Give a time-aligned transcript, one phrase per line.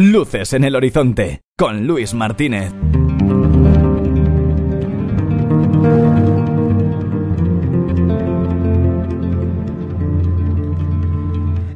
[0.00, 2.72] Luces en el horizonte con Luis Martínez.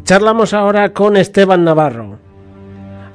[0.05, 2.21] Charlamos ahora con Esteban Navarro,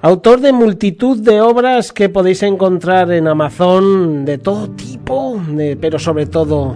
[0.01, 5.41] autor de multitud de obras que podéis encontrar en Amazon de todo tipo,
[5.79, 6.75] pero sobre todo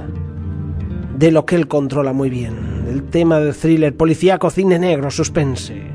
[1.18, 5.92] de lo que él controla muy bien, el tema del thriller policíaco, cine negro, suspense.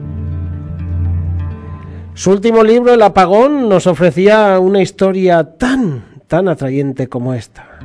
[2.16, 7.79] Su último libro, El apagón, nos ofrecía una historia tan, tan atrayente como esta.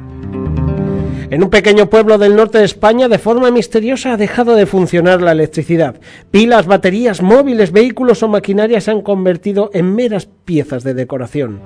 [1.29, 5.21] En un pequeño pueblo del norte de España, de forma misteriosa, ha dejado de funcionar
[5.21, 5.99] la electricidad.
[6.31, 11.59] Pilas, baterías, móviles, vehículos o maquinarias se han convertido en meras piezas de decoración.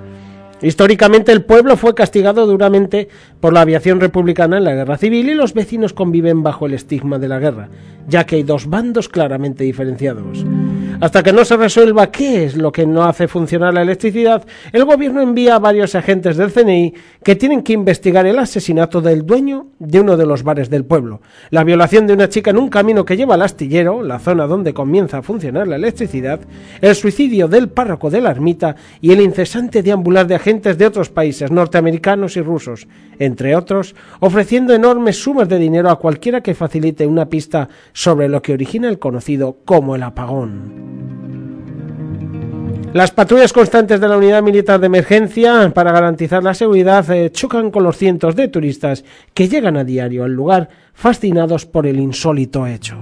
[0.60, 3.06] Históricamente el pueblo fue castigado duramente
[3.38, 7.20] por la aviación republicana en la guerra civil y los vecinos conviven bajo el estigma
[7.20, 7.68] de la guerra,
[8.08, 10.44] ya que hay dos bandos claramente diferenciados.
[10.98, 14.84] Hasta que no se resuelva qué es lo que no hace funcionar la electricidad, el
[14.86, 19.66] gobierno envía a varios agentes del CNI que tienen que investigar el asesinato del dueño
[19.78, 23.04] de uno de los bares del pueblo, la violación de una chica en un camino
[23.04, 26.40] que lleva al astillero, la zona donde comienza a funcionar la electricidad,
[26.80, 31.10] el suicidio del párroco de la ermita y el incesante deambular de agentes de otros
[31.10, 32.88] países norteamericanos y rusos,
[33.18, 38.40] entre otros, ofreciendo enormes sumas de dinero a cualquiera que facilite una pista sobre lo
[38.40, 40.95] que origina el conocido como el apagón.
[42.92, 47.70] Las patrullas constantes de la Unidad Militar de Emergencia para garantizar la seguridad eh, chocan
[47.70, 52.66] con los cientos de turistas que llegan a diario al lugar fascinados por el insólito
[52.66, 52.96] hecho.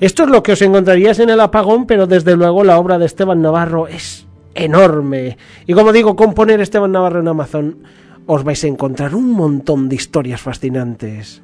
[0.00, 3.06] Esto es lo que os encontraríais en el apagón, pero desde luego la obra de
[3.06, 5.38] Esteban Navarro es enorme.
[5.66, 7.78] Y como digo, con poner Esteban Navarro en Amazon
[8.26, 11.42] os vais a encontrar un montón de historias fascinantes.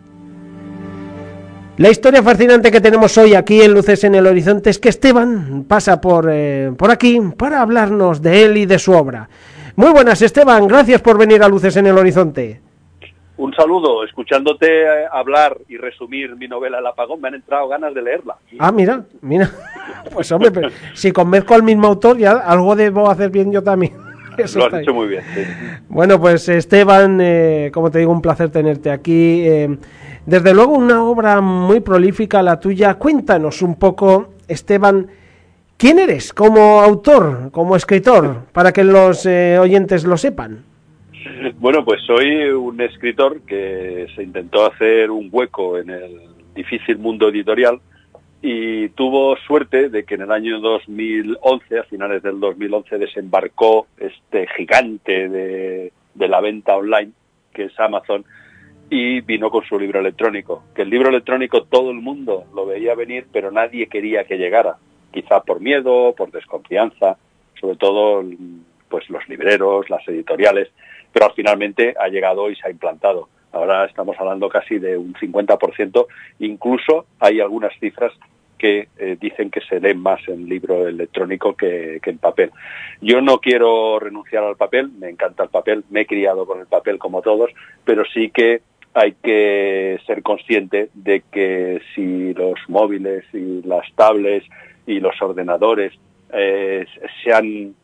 [1.80, 5.64] La historia fascinante que tenemos hoy aquí en Luces en el Horizonte es que Esteban
[5.66, 9.30] pasa por, eh, por aquí para hablarnos de él y de su obra.
[9.76, 12.60] Muy buenas, Esteban, gracias por venir a Luces en el Horizonte.
[13.38, 17.94] Un saludo, escuchándote eh, hablar y resumir mi novela El apagón, me han entrado ganas
[17.94, 18.36] de leerla.
[18.58, 19.50] Ah, mira, mira.
[20.12, 23.94] Pues hombre, pero si convenzco al mismo autor, ya algo debo hacer bien yo también.
[24.36, 25.24] Eso Lo has hecho muy bien.
[25.88, 29.46] Bueno, pues Esteban, eh, como te digo, un placer tenerte aquí.
[30.30, 32.94] Desde luego una obra muy prolífica la tuya.
[32.94, 35.08] Cuéntanos un poco, Esteban,
[35.76, 40.62] ¿quién eres como autor, como escritor, para que los eh, oyentes lo sepan?
[41.58, 46.20] Bueno, pues soy un escritor que se intentó hacer un hueco en el
[46.54, 47.80] difícil mundo editorial
[48.40, 54.46] y tuvo suerte de que en el año 2011, a finales del 2011, desembarcó este
[54.56, 57.10] gigante de, de la venta online,
[57.52, 58.24] que es Amazon,
[58.90, 62.96] y vino con su libro electrónico, que el libro electrónico todo el mundo lo veía
[62.96, 64.76] venir, pero nadie quería que llegara,
[65.12, 67.16] quizá por miedo, por desconfianza,
[67.60, 68.24] sobre todo
[68.88, 70.70] pues los libreros, las editoriales,
[71.12, 73.28] pero finalmente ha llegado y se ha implantado.
[73.52, 76.06] Ahora estamos hablando casi de un 50%,
[76.40, 78.12] incluso hay algunas cifras
[78.58, 82.50] que eh, dicen que se leen más en libro electrónico que, que, en papel.
[83.00, 86.66] Yo no quiero renunciar al papel, me encanta el papel, me he criado con el
[86.66, 87.50] papel como todos,
[87.84, 88.60] pero sí que
[88.94, 94.46] hay que ser consciente de que si los móviles y las tablets
[94.86, 95.92] y los ordenadores
[96.32, 96.86] eh,
[97.22, 97.74] se han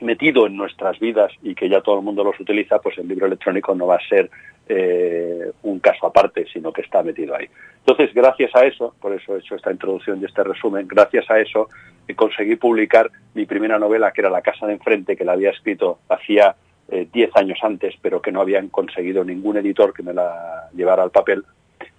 [0.00, 3.26] metido en nuestras vidas y que ya todo el mundo los utiliza, pues el libro
[3.26, 4.30] electrónico no va a ser
[4.68, 7.46] eh, un caso aparte, sino que está metido ahí.
[7.78, 11.38] Entonces, gracias a eso, por eso he hecho esta introducción y este resumen, gracias a
[11.38, 11.68] eso
[12.14, 15.98] conseguí publicar mi primera novela, que era La casa de enfrente, que la había escrito
[16.08, 16.54] hacía
[16.90, 21.02] 10 eh, años antes, pero que no habían conseguido ningún editor que me la llevara
[21.02, 21.44] al papel,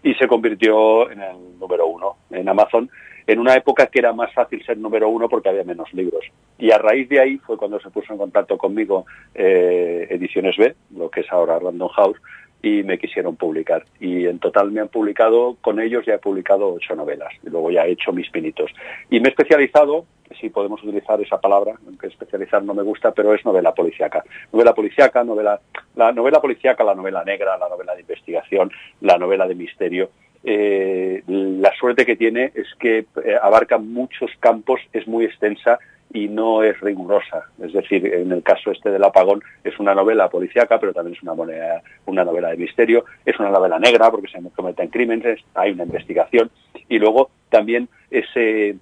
[0.04, 2.90] y se convirtió en el número uno en Amazon,
[3.28, 6.26] en una época que era más fácil ser número uno porque había menos libros.
[6.58, 10.76] Y a raíz de ahí fue cuando se puso en contacto conmigo eh, Ediciones B,
[10.96, 12.18] lo que es ahora Random House,
[12.62, 13.86] y me quisieron publicar.
[14.00, 17.72] Y en total me han publicado, con ellos ya he publicado ocho novelas, y luego
[17.72, 18.72] ya he hecho mis pinitos.
[19.10, 20.06] Y me he especializado
[20.40, 24.24] si podemos utilizar esa palabra, aunque especializar no me gusta, pero es novela policíaca.
[24.52, 25.60] Novela policíaca, novela,
[25.96, 28.72] la novela policíaca, la novela negra, la novela de investigación,
[29.02, 30.10] la novela de misterio.
[30.44, 35.80] Eh, la suerte que tiene es que eh, abarca muchos campos, es muy extensa
[36.14, 37.46] y no es rigurosa.
[37.62, 41.24] Es decir, en el caso este del apagón es una novela policíaca, pero también es
[41.24, 45.72] una, moneda, una novela de misterio, es una novela negra porque se cometen crímenes, hay
[45.72, 46.52] una investigación
[46.90, 48.76] y luego también ese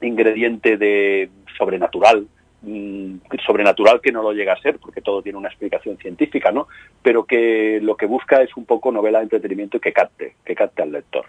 [0.00, 2.26] ingrediente de sobrenatural,
[2.62, 6.68] mm, sobrenatural que no lo llega a ser, porque todo tiene una explicación científica, ¿no?
[7.02, 10.82] Pero que lo que busca es un poco novela de entretenimiento que capte, que capte
[10.82, 11.26] al lector.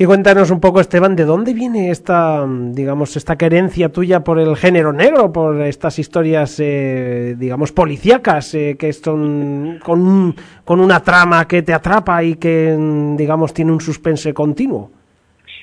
[0.00, 4.56] Y cuéntanos un poco, Esteban, ¿de dónde viene esta, digamos, esta querencia tuya por el
[4.56, 11.46] género negro, por estas historias, eh, digamos, policíacas, eh, que son con, con una trama
[11.46, 12.74] que te atrapa y que,
[13.18, 14.90] digamos, tiene un suspense continuo?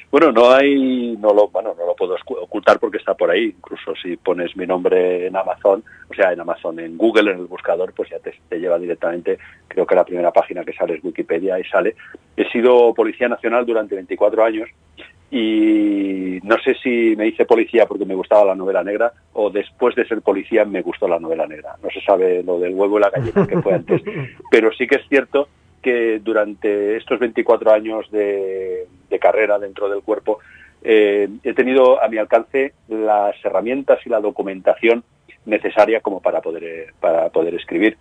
[0.09, 3.53] Bueno, no hay, no lo, bueno, no lo puedo ocultar porque está por ahí.
[3.57, 7.45] Incluso si pones mi nombre en Amazon, o sea, en Amazon, en Google, en el
[7.45, 9.37] buscador, pues ya te, lleva directamente.
[9.67, 11.95] Creo que la primera página que sale es Wikipedia y sale.
[12.37, 14.69] He sido policía nacional durante 24 años
[15.29, 19.93] y no sé si me hice policía porque me gustaba la novela negra o después
[19.95, 21.75] de ser policía me gustó la novela negra.
[21.83, 24.01] No se sabe lo del huevo y la gallina que fue antes,
[24.51, 25.49] pero sí que es cierto
[25.87, 28.87] que durante estos 24 años de,
[29.21, 30.39] carrera dentro del cuerpo
[30.83, 35.05] eh, he tenido a mi alcance las herramientas y la documentación
[35.45, 37.97] necesaria como para poder, para poder escribir.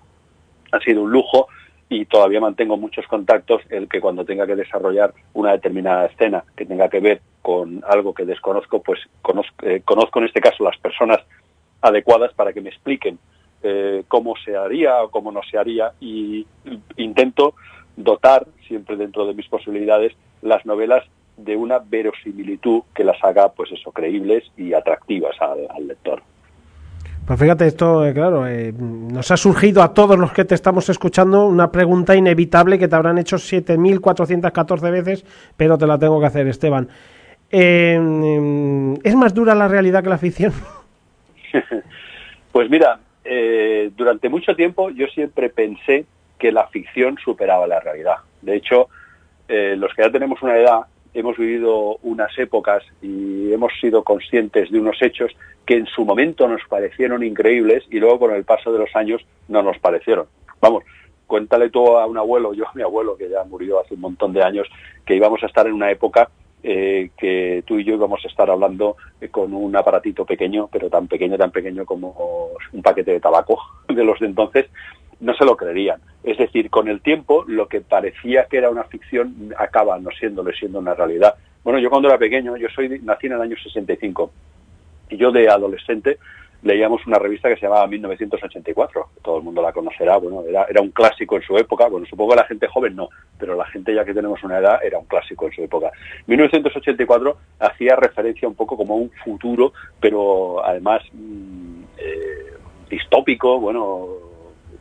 [0.72, 1.46] Ha sido un lujo
[1.88, 6.66] y todavía mantengo muchos contactos el que cuando tenga que desarrollar una determinada escena que
[6.66, 10.76] tenga que ver con algo que desconozco, pues conozco, eh, conozco en este caso las
[10.78, 11.20] personas
[11.80, 13.16] adecuadas para que me expliquen
[13.62, 16.44] eh, cómo se haría o cómo no se haría y
[16.96, 17.54] intento
[17.96, 20.12] dotar, siempre dentro de mis posibilidades,
[20.42, 21.04] las novelas
[21.36, 26.22] de una verosimilitud que las haga, pues eso, creíbles y atractivas al, lector.
[27.26, 30.88] Pues fíjate, esto, eh, claro, eh, nos ha surgido a todos los que te estamos
[30.88, 35.24] escuchando una pregunta inevitable que te habrán hecho 7.414 veces,
[35.56, 36.88] pero te la tengo que hacer, Esteban.
[37.50, 40.52] ¿Es más dura la realidad que la ficción?
[42.52, 46.06] pues mira, eh, durante mucho tiempo yo siempre pensé
[46.38, 48.16] que la ficción superaba la realidad.
[48.42, 48.88] De hecho,
[49.48, 50.80] eh, los que ya tenemos una edad
[51.14, 55.32] hemos vivido unas épocas y hemos sido conscientes de unos hechos
[55.64, 59.24] que en su momento nos parecieron increíbles y luego con el paso de los años
[59.48, 60.26] no nos parecieron.
[60.60, 60.84] Vamos,
[61.26, 64.32] cuéntale tú a un abuelo, yo a mi abuelo que ya murió hace un montón
[64.32, 64.68] de años,
[65.04, 66.28] que íbamos a estar en una época
[66.62, 70.90] eh, que tú y yo íbamos a estar hablando eh, con un aparatito pequeño, pero
[70.90, 74.66] tan pequeño, tan pequeño como un paquete de tabaco de los de entonces,
[75.20, 76.00] no se lo creerían.
[76.24, 80.52] Es decir, con el tiempo, lo que parecía que era una ficción acaba no siéndolo,
[80.52, 81.34] siendo una realidad.
[81.62, 84.30] Bueno, yo cuando era pequeño, yo soy nací en el año 65,
[85.10, 86.18] y yo de adolescente
[86.62, 90.80] leíamos una revista que se llamaba 1984, todo el mundo la conocerá, bueno, era, era
[90.80, 93.08] un clásico en su época, bueno, supongo que la gente joven no,
[93.38, 95.92] pero la gente ya que tenemos una edad era un clásico en su época.
[96.26, 102.52] 1984 hacía referencia un poco como un futuro, pero además mm, eh,
[102.90, 104.25] distópico, bueno,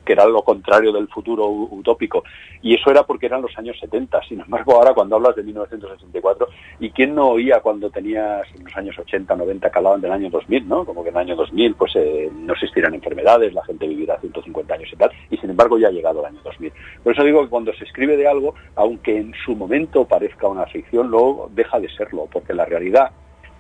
[0.06, 2.24] que era lo contrario del futuro utópico.
[2.62, 4.22] Y eso era porque eran los años 70.
[4.28, 6.48] Sin embargo, ahora cuando hablas de 1964,
[6.80, 10.30] ¿y quién no oía cuando tenías en los años 80, 90 que hablaban del año
[10.30, 10.86] 2000, ¿no?
[10.86, 14.74] Como que en el año 2000 pues eh, no existirán enfermedades, la gente vivirá 150
[14.74, 15.12] años y tal.
[15.30, 16.72] Y sin embargo ya ha llegado el año 2000.
[17.04, 20.66] Por eso digo que cuando se escribe de algo, aunque en su momento parezca una
[20.68, 23.12] ficción, luego deja de serlo, porque la realidad,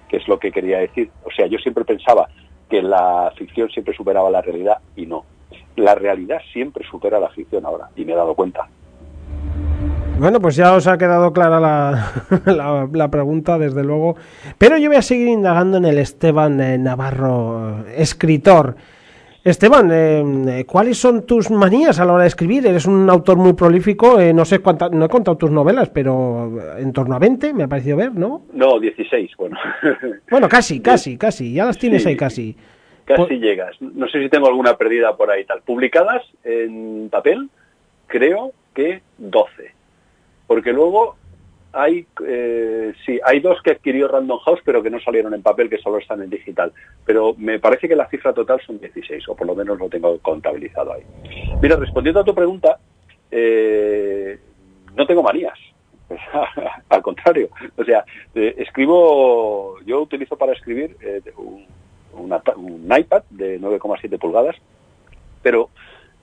[0.07, 2.27] que es lo que quería decir, o sea, yo siempre pensaba
[2.69, 5.23] que la ficción siempre superaba la realidad y no
[5.75, 8.67] la realidad siempre supera la ficción ahora, y me he dado cuenta.
[10.17, 14.15] Bueno, pues ya os ha quedado clara la, la, pregunta, desde luego.
[14.57, 18.77] Pero yo voy a seguir indagando en el Esteban eh, Navarro, eh, escritor.
[19.43, 22.65] Esteban, eh, ¿cuáles son tus manías a la hora de escribir?
[22.65, 26.91] Eres un autor muy prolífico, no sé cuántas, no he contado tus novelas, pero en
[26.93, 28.43] torno a 20 me ha parecido ver, ¿no?
[28.53, 29.57] No, 16, bueno.
[30.31, 32.55] Bueno, casi, casi, casi, ya las tienes ahí casi.
[33.05, 33.79] Casi llegas.
[33.79, 35.61] No sé si tengo alguna perdida por ahí tal.
[35.61, 37.49] Publicadas en papel,
[38.07, 39.71] creo que 12.
[40.47, 41.15] Porque luego
[41.71, 45.69] hay, eh, sí, hay dos que adquirió Random House, pero que no salieron en papel,
[45.69, 46.71] que solo están en digital.
[47.05, 50.17] Pero me parece que la cifra total son 16, o por lo menos lo tengo
[50.19, 51.03] contabilizado ahí.
[51.61, 52.79] Mira, respondiendo a tu pregunta,
[53.29, 54.39] eh,
[54.95, 55.59] no tengo manías.
[56.89, 60.95] Al contrario, o sea, eh, escribo, yo utilizo para escribir
[61.37, 61.65] un
[62.15, 64.55] un iPad de 9,7 pulgadas,
[65.41, 65.69] pero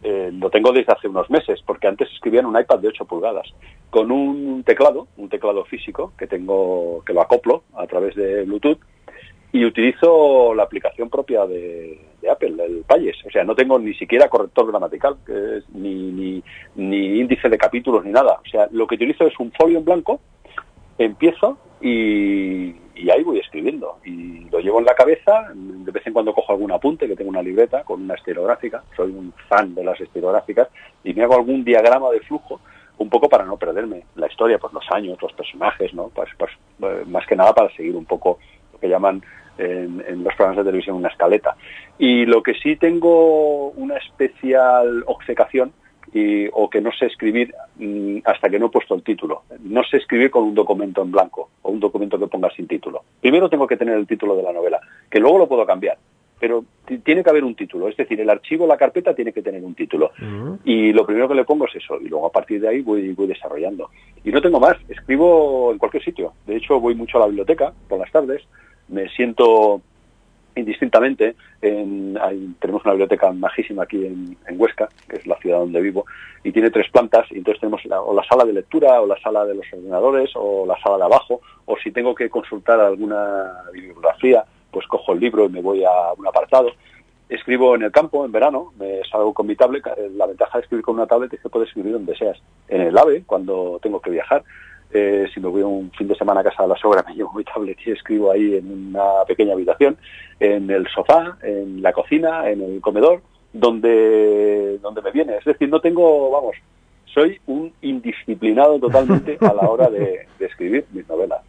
[0.03, 3.05] eh, lo tengo desde hace unos meses, porque antes escribía en un iPad de 8
[3.05, 3.47] pulgadas,
[3.89, 8.81] con un teclado, un teclado físico que tengo, que lo acoplo a través de Bluetooth,
[9.53, 13.17] y utilizo la aplicación propia de, Apple, el Pages.
[13.27, 15.17] O sea, no tengo ni siquiera corrector gramatical,
[15.75, 16.43] ni, ni,
[16.75, 18.41] ni índice de capítulos, ni nada.
[18.45, 20.21] O sea, lo que utilizo es un folio en blanco,
[20.99, 22.75] empiezo y,
[23.11, 23.99] ahí voy escribiendo.
[24.05, 27.31] Y lo llevo en la cabeza, de vez en cuando cojo algún apunte, que tengo
[27.31, 30.69] una libreta con una estilográfica, soy un fan de las estilográficas,
[31.05, 32.61] y me hago algún diagrama de flujo,
[32.99, 36.09] un poco para no perderme la historia, pues los años, los personajes, ¿no?
[36.15, 38.39] Pues, pues eh, más que nada para seguir un poco
[38.73, 39.23] lo que llaman
[39.59, 41.57] en, en, los programas de televisión una escaleta.
[41.99, 45.73] Y lo que sí tengo una especial obcecación
[46.13, 49.43] y, o que no sé escribir mm, hasta que no he puesto el título.
[49.61, 53.03] No sé escribir con un documento en blanco o un documento que ponga sin título.
[53.21, 54.81] Primero tengo que tener el título de la novela,
[55.11, 55.99] que luego lo puedo cambiar
[56.43, 56.65] pero
[57.05, 59.77] tiene que haber un título, es decir, el archivo, la carpeta tiene que tener un
[59.77, 60.11] título.
[60.65, 63.13] Y lo primero que le pongo es eso, y luego a partir de ahí voy,
[63.13, 63.91] voy desarrollando.
[64.25, 66.33] Y no tengo más, escribo en cualquier sitio.
[66.45, 68.43] De hecho, voy mucho a la biblioteca por las tardes,
[68.89, 69.83] me siento
[70.55, 71.35] indistintamente.
[71.61, 72.19] En,
[72.61, 76.05] tenemos una biblioteca majísima aquí en, Huesca, que es la ciudad donde vivo,
[76.45, 79.45] y tiene tres plantas, y entonces tenemos o la sala de lectura, o la sala
[79.45, 84.45] de los ordenadores, o la sala de abajo, o si tengo que consultar alguna bibliografía,
[84.71, 86.73] pues cojo el libro y me voy a un apartado.
[87.29, 89.57] Escribo en el campo, en verano, me salgo con mi.
[90.17, 92.39] La ventaja de escribir con una tablet es que puedes escribir donde seas.
[92.69, 94.45] En el AVE, cuando tengo que viajar.
[94.93, 97.33] Eh, si me voy un fin de semana a casa de la sogra, me llevo
[97.35, 99.97] mi tablet y escribo ahí en una pequeña habitación,
[100.41, 103.23] en el sofá, en la cocina, en el comedor,
[103.53, 105.37] donde, donde me viene.
[105.37, 106.57] Es decir, no tengo, vamos,
[107.07, 111.43] soy un indisciplinado totalmente a la hora de escribir mis novelas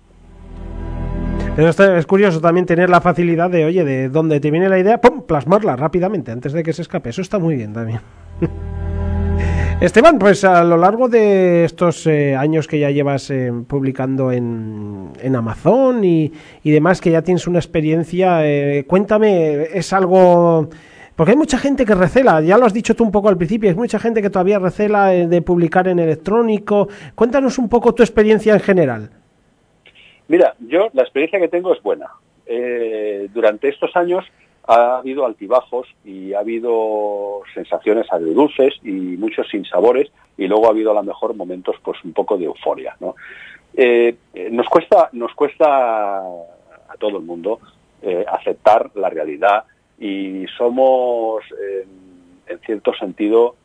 [1.58, 5.22] es curioso también tener la facilidad de, oye, de donde te viene la idea, ¡pum!
[5.22, 7.10] plasmarla rápidamente antes de que se escape.
[7.10, 8.02] Eso está muy bien también.
[9.82, 15.10] Esteban, pues a lo largo de estos eh, años que ya llevas eh, publicando en,
[15.22, 16.32] en Amazon y,
[16.64, 20.70] demás, que ya tienes una experiencia, eh, cuéntame, ¿es algo...?
[21.16, 23.70] Porque hay mucha gente que recela, ya lo has dicho tú un poco al principio,
[23.70, 26.88] hay mucha gente que todavía recela de publicar en electrónico.
[27.14, 29.10] Cuéntanos un poco tu experiencia en general.
[30.28, 32.08] Mira, yo la experiencia que tengo es buena.
[32.46, 34.26] Eh, durante estos años
[34.68, 40.92] ha habido altibajos y ha habido sensaciones agridulces y muchos sinsabores y luego ha habido
[40.92, 42.96] a lo mejor momentos pues un poco de euforia.
[43.00, 43.16] ¿no?
[43.76, 44.16] Eh,
[44.52, 47.60] nos cuesta nos cuesta a todo el mundo
[48.02, 49.66] eh, aceptar la realidad
[50.00, 51.44] y somos
[52.48, 53.56] en cierto sentido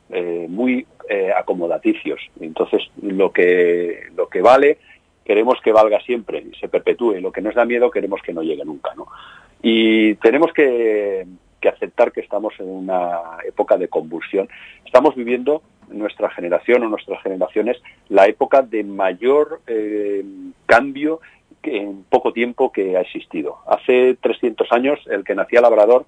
[0.49, 0.87] muy
[1.37, 4.79] acomodaticios entonces lo que lo que vale
[5.29, 7.21] queremos que valga siempre y se perpetúe.
[7.21, 9.09] Lo que nos da miedo queremos que no llegue nunca, ¿no?
[9.63, 11.27] Y tenemos que,
[11.69, 14.49] aceptar que estamos en una época de convulsión.
[14.85, 17.77] Estamos viviendo nuestra generación o nuestras generaciones
[18.09, 20.25] la época de mayor eh,
[20.67, 21.21] cambio
[21.63, 23.59] en poco tiempo que ha existido.
[23.67, 26.07] Hace 300 años, el que nacía labrador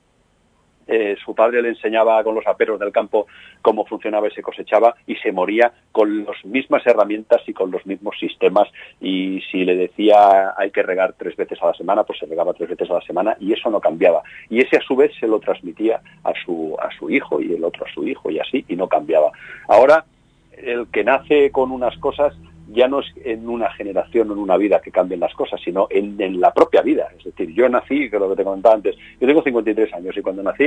[0.92, 3.28] eh, su padre le enseñaba con los aperos del campo
[3.62, 7.87] cómo funcionaba y se cosechaba y se moría con las mismas herramientas y con los
[7.87, 8.68] mismos sistemas
[9.00, 12.54] y si le decía hay que regar tres veces a la semana, pues se regaba
[12.54, 14.23] tres veces a la semana y eso no cambiaba.
[14.49, 17.62] Y ese a su vez se lo transmitía a su, a su hijo y el
[17.62, 19.30] otro a su hijo y así y no cambiaba.
[19.68, 20.04] Ahora,
[20.52, 22.35] el que nace con unas cosas
[22.73, 25.88] ya no es en una generación o en una vida que cambien las cosas, sino
[25.90, 27.09] en, la propia vida.
[27.40, 30.20] Es decir, yo nací, que lo que te comentaba antes, yo tengo 53 años y
[30.20, 30.64] cuando nací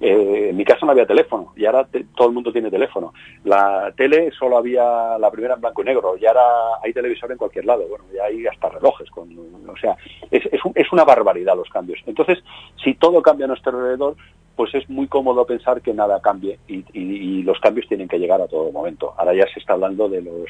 [0.00, 1.86] eh, en mi casa no había teléfono y ahora
[2.16, 3.12] todo el mundo tiene teléfono.
[3.44, 6.42] La tele solo había la primera en blanco y negro y ahora
[6.82, 7.84] hay televisor en cualquier lado.
[7.88, 9.10] Bueno, ya hay hasta relojes.
[9.10, 9.28] Con,
[9.68, 9.96] o sea,
[10.30, 12.00] es, es, es una barbaridad los cambios.
[12.06, 12.38] Entonces,
[12.82, 14.16] si todo cambia a nuestro alrededor,
[14.56, 18.46] pues es muy cómodo pensar que nada cambie y, los cambios tienen que llegar a
[18.46, 19.14] todo momento.
[19.16, 20.48] Ahora ya se está hablando de los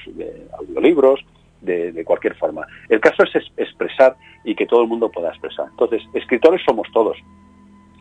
[0.59, 1.21] audiolibros,
[1.63, 2.67] de, cualquier forma.
[2.89, 5.67] El caso es expresar y que todo el mundo pueda expresar.
[5.71, 7.17] Entonces, escritores somos todos.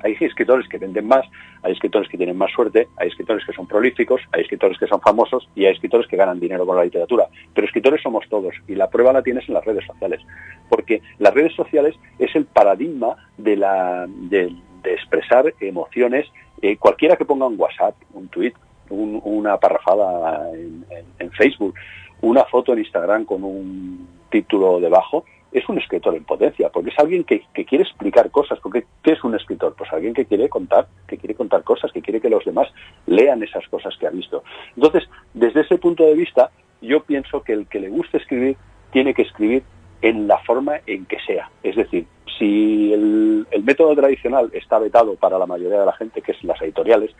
[0.03, 1.25] Hay escritores que venden más,
[1.61, 4.99] hay escritores que tienen más suerte, hay escritores que son prolíficos, hay escritores que son
[4.99, 7.27] famosos y hay escritores que ganan dinero con la literatura.
[7.53, 10.21] Pero escritores somos todos y la prueba la tienes en las redes sociales.
[10.69, 16.27] Porque las redes sociales es el paradigma de la, de expresar emociones.
[16.63, 18.53] Eh, cualquiera que ponga un WhatsApp, un tweet,
[18.91, 21.73] una parrafada en, Facebook,
[22.21, 26.99] una foto en Instagram con un título debajo, es un escritor en potencia, porque es
[26.99, 28.59] alguien que, quiere explicar cosas.
[28.61, 29.75] Porque, ¿Qué es un escritor?
[29.77, 32.69] Pues alguien que quiere contar, que quiere contar cosas, que quiere que los demás
[33.05, 34.43] lean esas cosas que ha visto.
[34.75, 36.51] Entonces, desde ese punto de vista,
[36.81, 38.55] yo pienso que el que le guste escribir
[38.91, 39.63] tiene que escribir
[40.01, 41.49] en la forma en que sea.
[41.63, 42.07] Es decir,
[42.39, 46.61] si el, método tradicional está vetado para la mayoría de la gente, que es las
[46.61, 47.11] editoriales,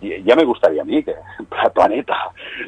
[0.00, 1.14] ya me gustaría a mí que
[1.74, 2.16] Planeta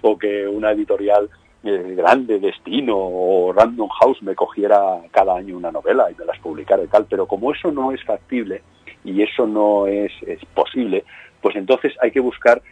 [0.03, 1.29] o que una editorial
[1.65, 6.39] eh, grande, Destino o Random House me cogiera cada año una novela y me las
[6.39, 8.63] publicara y tal, pero como eso no es factible
[9.03, 11.05] y eso no es, es posible,
[11.41, 12.63] pues entonces hay que buscar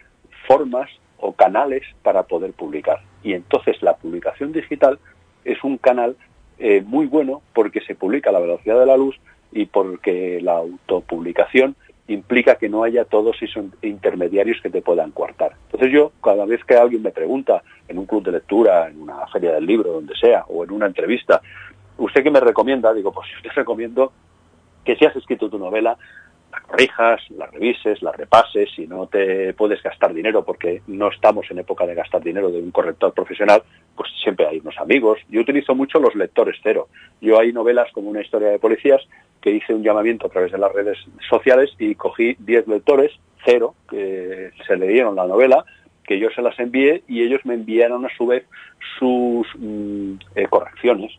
[0.47, 3.01] formas o canales para poder publicar.
[3.23, 4.99] Y entonces la publicación digital
[5.45, 6.15] es un canal
[6.59, 9.19] eh, muy bueno porque se publica a la velocidad de la luz
[9.51, 11.75] y porque la autopublicación
[12.07, 15.53] implica que no haya todos esos intermediarios que te puedan coartar.
[15.65, 19.25] Entonces yo, cada vez que alguien me pregunta en un club de lectura, en una
[19.27, 21.41] feria del libro, donde sea, o en una entrevista,
[21.97, 22.93] ¿usted qué me recomienda?
[22.93, 24.11] Digo, pues yo te recomiendo
[24.83, 25.97] que si has escrito tu novela,
[26.53, 31.49] la corrijas, la revises, la repases, si no te puedes gastar dinero porque no estamos
[31.49, 33.63] en época de gastar dinero de un corrector profesional,
[33.95, 35.19] pues siempre hay unos amigos.
[35.29, 36.89] Yo utilizo mucho los lectores cero.
[37.21, 39.01] Yo hay novelas como una historia de policías
[39.41, 43.11] que hice un llamamiento a través de las redes sociales y cogí 10 lectores
[43.43, 45.65] cero que se leyeron la novela,
[46.03, 48.45] que yo se las envié y ellos me enviaron a su vez
[48.99, 51.11] sus mm, eh, correcciones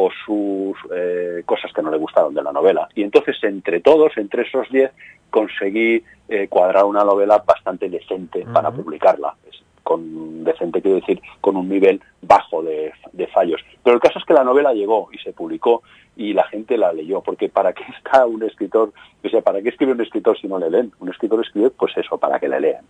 [0.00, 2.88] o sus eh, cosas que no le gustaron de la novela.
[2.94, 4.92] Y entonces, entre todos, entre esos diez,
[5.28, 9.34] conseguí eh, cuadrar una novela bastante decente para publicarla.
[9.82, 12.92] Con decente quiero decir, con un nivel bajo de,
[13.34, 13.60] fallos.
[13.82, 15.82] Pero el caso es que la novela llegó y se publicó
[16.16, 18.92] y la gente la leyó, porque ¿para qué está un escritor?
[19.24, 20.92] O sea, ¿para qué escribe un escritor si no le leen?
[21.00, 22.84] Un escritor escribe, pues eso, para que le lean.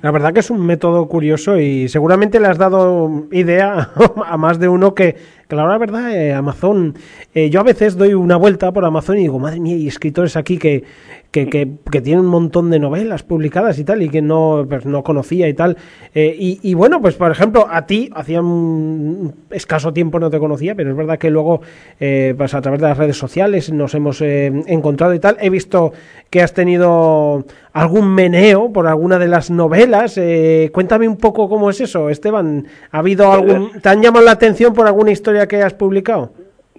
[0.00, 3.90] La verdad que es un método curioso y seguramente le has dado idea
[4.26, 5.16] a más de uno que,
[5.48, 6.94] que la verdad, eh, Amazon,
[7.34, 10.36] eh, yo a veces doy una vuelta por Amazon y digo, madre mía, hay escritores
[10.36, 10.84] aquí que,
[11.30, 15.02] que, que, tienen un montón de novelas publicadas y tal y que no, pues, no
[15.02, 15.76] conocía y tal.
[16.14, 20.74] Eh, y, bueno, pues por ejemplo, a ti, hacía un escaso tiempo no te conocía,
[20.74, 21.60] pero es verdad que luego,
[21.98, 25.36] pues a través de las redes sociales nos hemos encontrado y tal.
[25.40, 25.92] He visto
[26.30, 30.18] que has tenido algún meneo por alguna de las novelas.
[30.18, 32.66] Eh, cuéntame un poco cómo es eso, Esteban.
[32.90, 36.32] ¿Ha habido algún, ¿Te han llamado la atención por alguna historia que has publicado?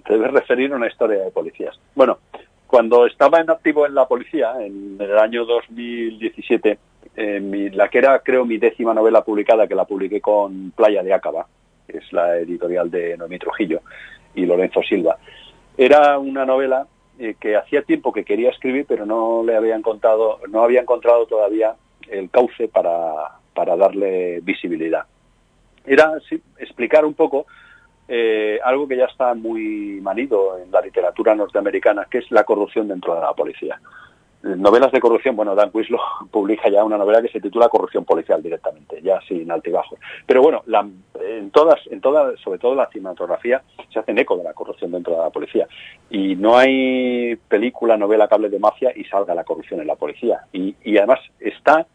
[0.06, 1.78] Te debes referir a una historia de policías.
[1.94, 2.18] Bueno,
[2.70, 6.78] cuando estaba en activo en la policía, en el año 2017,
[7.16, 11.12] eh, la que era, creo, mi décima novela publicada, que la publiqué con Playa de
[11.12, 11.48] Acaba,
[11.88, 13.80] que es la editorial de Noemí Trujillo
[14.36, 15.18] y Lorenzo Silva,
[15.76, 16.86] era una novela
[17.18, 21.26] eh, que hacía tiempo que quería escribir, pero no le había encontrado, no había encontrado
[21.26, 21.74] todavía
[22.08, 22.92] el cauce para,
[23.52, 25.06] para darle visibilidad.
[25.84, 26.12] Era
[26.58, 27.46] explicar un poco
[28.10, 32.88] eh, algo que ya está muy manido en la literatura norteamericana, que es la corrupción
[32.88, 33.80] dentro de la policía
[34.42, 35.98] novelas de corrupción, bueno, Dan Quislo
[36.30, 39.98] publica ya una novela que se titula Corrupción policial directamente, ya sin altibajos.
[40.26, 40.62] Pero bueno,
[41.20, 43.62] en todas, en todas, sobre todo la cinematografía,
[43.92, 45.66] se hacen eco de la corrupción dentro de la policía.
[46.08, 49.96] Y no hay película, novela que hable de mafia y salga la corrupción en la
[49.96, 50.40] policía.
[50.52, 51.86] Y, y además está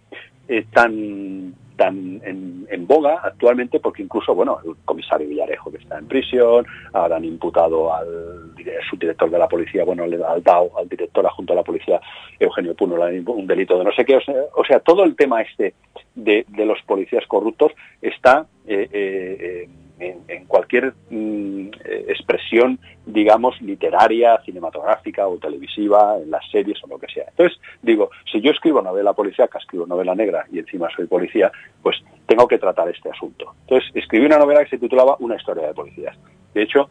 [0.48, 6.08] eh, tan tan en, boga actualmente porque incluso, bueno, el comisario Villarejo que está en
[6.08, 8.54] prisión, ahora han imputado al
[8.90, 12.00] subdirector de la policía, bueno, al DAO, al director adjunto de la policía,
[12.40, 14.18] Eugenio Puno, un delito de no sé qué.
[14.54, 15.74] O sea, todo el tema este
[16.14, 21.70] de, los policías corruptos está eh, eh, en, cualquier mm,
[22.08, 27.26] expresión, digamos, literaria, cinematográfica o televisiva, en las series o lo que sea.
[27.30, 31.98] Entonces, digo, si yo escribo novela policíaca, escribo novela negra y encima soy policía, pues
[32.26, 33.54] tengo que tratar este asunto.
[33.62, 36.18] Entonces, escribí una novela que se titulaba Una historia de policías.
[36.54, 36.90] De hecho,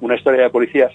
[0.00, 0.92] una historia de policías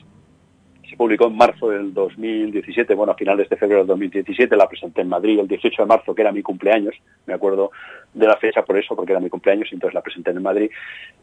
[0.97, 5.09] publicó en marzo del 2017, bueno, a finales de febrero del 2017, la presenté en
[5.09, 7.71] Madrid el 18 de marzo, que era mi cumpleaños, me acuerdo
[8.13, 10.69] de la fecha por eso, porque era mi cumpleaños, y entonces la presenté en Madrid,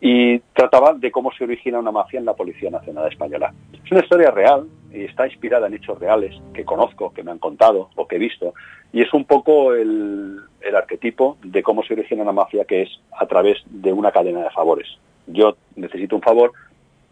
[0.01, 3.53] y trataba de cómo se origina una mafia en la Policía Nacional Española.
[3.85, 7.39] Es una historia real y está inspirada en hechos reales que conozco, que me han
[7.39, 8.55] contado o que he visto,
[8.93, 13.01] y es un poco el, el arquetipo de cómo se origina una mafia, que es
[13.13, 14.87] a través de una cadena de favores.
[15.27, 16.53] Yo necesito un favor,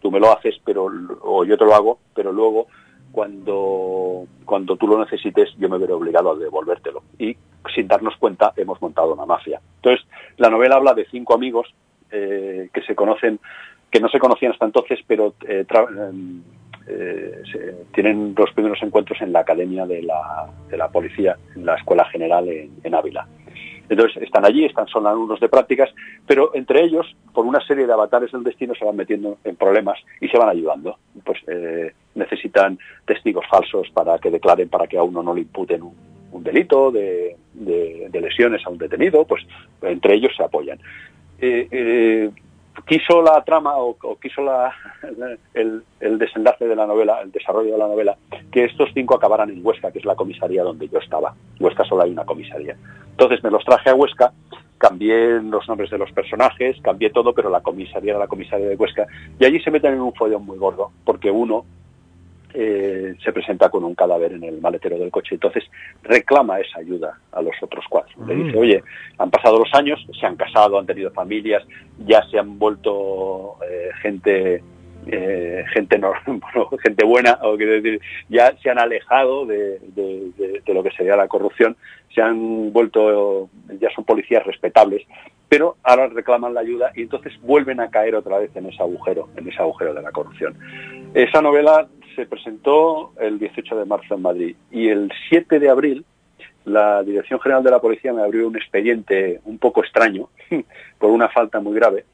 [0.03, 2.67] tú me lo haces, pero o yo te lo hago, pero luego
[3.11, 7.37] cuando cuando tú lo necesites yo me veré obligado a devolvértelo y
[7.73, 9.61] sin darnos cuenta hemos montado una mafia.
[9.77, 10.05] Entonces
[10.37, 11.73] la novela habla de cinco amigos
[12.11, 13.39] eh, que se conocen,
[13.89, 15.65] que no se conocían hasta entonces, pero eh,
[16.87, 21.75] eh, tienen los primeros encuentros en la academia de la, de la policía, en la
[21.75, 23.25] escuela general en Ávila.
[23.89, 25.89] Entonces están allí, están son alumnos de prácticas,
[26.25, 29.99] pero entre ellos, por una serie de avatares del destino, se van metiendo en problemas
[30.21, 30.97] y se van ayudando.
[31.23, 35.81] Pues eh, necesitan testigos falsos para que declaren, para que a uno no le imputen
[35.83, 37.35] un, delito de,
[38.13, 39.45] lesiones a un detenido, pues
[39.81, 40.79] entre ellos se apoyan.
[41.39, 42.29] Eh, eh,
[42.85, 44.73] quiso la trama o, quiso la,
[45.53, 48.17] el, el, desenlace de la novela, el desarrollo de la novela,
[48.51, 51.33] que estos cinco acabaran en Huesca, que es la comisaría donde yo estaba.
[51.59, 52.75] Huesca solo hay una comisaría.
[53.11, 54.33] Entonces me los traje a Huesca,
[54.77, 58.75] cambié los nombres de los personajes, cambié todo, pero la comisaría era la comisaría de
[58.75, 59.07] Huesca.
[59.39, 61.65] Y allí se meten en un follón muy gordo, porque uno
[62.53, 65.35] eh, se presenta con un cadáver en el maletero del coche.
[65.35, 65.63] Entonces
[66.03, 68.25] reclama esa ayuda a los otros cuatro.
[68.25, 68.59] Le dice, mm.
[68.59, 68.83] oye,
[69.17, 71.63] han pasado los años, se han casado, han tenido familias,
[72.05, 74.63] ya se han vuelto eh, gente
[75.07, 76.13] eh, gente no,
[76.81, 79.79] gente buena, o quiero decir, ya se han alejado de,
[80.67, 81.75] lo que sería la corrupción,
[82.13, 85.05] se han vuelto, ya son policías respetables,
[85.53, 89.29] pero ahora reclaman la ayuda y entonces vuelven a caer otra vez en ese agujero,
[89.35, 90.57] en ese agujero de la corrupción.
[91.13, 96.05] Esa novela se presentó el 18 de marzo en Madrid y el 7 de abril
[96.65, 100.29] la Dirección General de la Policía me abrió un expediente un poco extraño
[100.97, 102.05] por una falta muy grave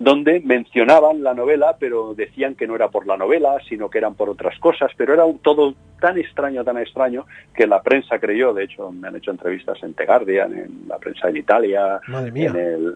[0.00, 4.14] donde mencionaban la novela, pero decían que no era por la novela, sino que eran
[4.14, 8.64] por otras cosas, pero era todo tan extraño, tan extraño, que la prensa creyó, de
[8.64, 12.48] hecho me han hecho entrevistas en The Guardian, en la prensa en Italia, Madre mía.
[12.48, 12.94] En el,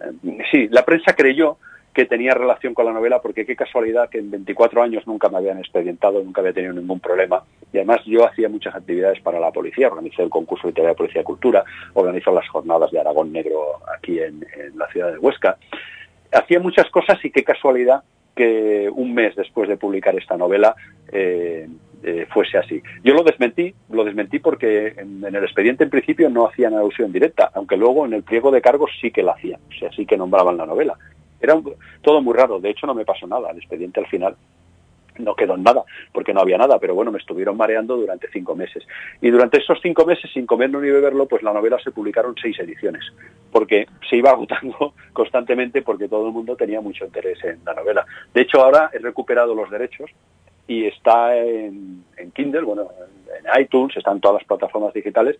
[0.50, 1.58] sí, la prensa creyó
[1.92, 5.36] que tenía relación con la novela, porque qué casualidad que en 24 años nunca me
[5.36, 7.44] habían expedientado, nunca había tenido ningún problema.
[7.70, 11.20] Y además yo hacía muchas actividades para la policía, organizé el concurso literario de Policía
[11.20, 15.58] y Cultura, organizó las jornadas de Aragón Negro aquí en, en la ciudad de Huesca
[16.34, 18.02] hacía muchas cosas y qué casualidad
[18.34, 20.74] que un mes después de publicar esta novela
[21.12, 21.68] eh,
[22.02, 22.82] eh, fuese así.
[23.02, 27.50] Yo lo desmentí, lo desmentí porque en, el expediente en principio no hacían alusión directa,
[27.54, 30.16] aunque luego en el pliego de cargos sí que la hacían, o sea, sí que
[30.16, 30.98] nombraban la novela.
[31.40, 34.36] Era un, todo muy raro, de hecho no me pasó nada, el expediente al final
[35.18, 38.86] no quedó nada, porque no había nada, pero bueno, me estuvieron mareando durante cinco meses.
[39.20, 42.58] Y durante esos cinco meses, sin comerlo ni beberlo, pues la novela se publicaron seis
[42.58, 43.04] ediciones,
[43.50, 48.04] porque se iba agotando constantemente porque todo el mundo tenía mucho interés en la novela.
[48.32, 50.10] De hecho, ahora he recuperado los derechos
[50.66, 52.88] y está en, en Kindle, bueno,
[53.38, 55.38] en iTunes, está en todas las plataformas digitales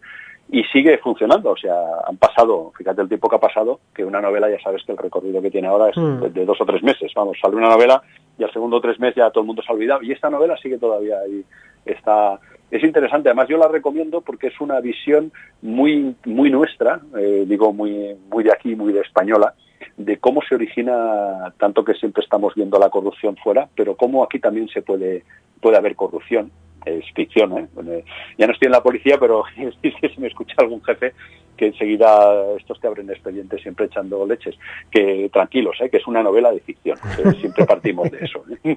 [0.48, 1.50] y sigue funcionando.
[1.50, 1.74] O sea,
[2.06, 4.98] han pasado, fíjate el tiempo que ha pasado, que una novela ya sabes que el
[4.98, 6.32] recorrido que tiene ahora es Mm.
[6.32, 7.12] de, dos o tres meses.
[7.14, 8.02] Vamos, sale una novela
[8.38, 10.02] y al segundo o tres meses ya todo el mundo se ha olvidado.
[10.02, 11.44] Y esta novela sigue todavía ahí.
[11.84, 12.38] Está,
[12.70, 13.28] es interesante.
[13.28, 18.44] Además, yo la recomiendo porque es una visión muy, muy nuestra, eh, digo, muy, muy
[18.44, 19.54] de aquí, muy de española,
[19.96, 24.38] de cómo se origina, tanto que siempre estamos viendo la corrupción fuera, pero cómo aquí
[24.40, 25.24] también se puede,
[25.60, 26.50] puede haber corrupción.
[26.84, 28.04] Es ficción, ¿eh?
[28.38, 29.44] Ya no estoy en la policía, pero
[29.82, 31.12] si me escucha algún jefe
[31.56, 34.56] que enseguida estos que abren expedientes siempre echando leches,
[34.90, 35.88] que tranquilos, ¿eh?
[35.88, 36.98] que es una novela de ficción,
[37.40, 38.44] siempre partimos de eso.
[38.64, 38.76] ¿eh?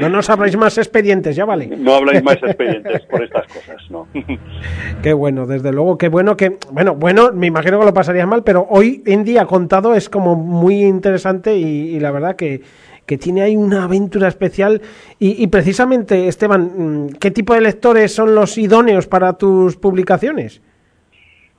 [0.00, 1.66] No nos habláis más expedientes, ya vale.
[1.66, 4.06] No habláis más expedientes por estas cosas, no.
[5.02, 8.44] Qué bueno, desde luego, qué bueno que, bueno, bueno, me imagino que lo pasarías mal,
[8.44, 12.60] pero hoy en día contado es como muy interesante y, y la verdad que,
[13.10, 14.80] que tiene ahí una aventura especial.
[15.18, 20.62] Y, y, precisamente, Esteban, ¿qué tipo de lectores son los idóneos para tus publicaciones?